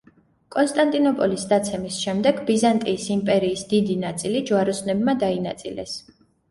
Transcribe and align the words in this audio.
კონსტანტინოპოლის 0.53 1.43
დაცემის 1.51 1.99
შემდეგ, 2.07 2.41
ბიზანტიის 2.49 3.07
იმპერიის 3.19 3.65
დიდი 3.77 4.01
ნაწილი 4.09 4.45
ჯვაროსნებმა 4.51 5.21
დაინაწილეს. 5.29 6.01